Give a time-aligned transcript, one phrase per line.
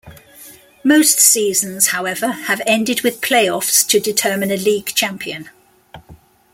[0.83, 5.49] Most seasons, however, have ended with playoffs to determine a league champion.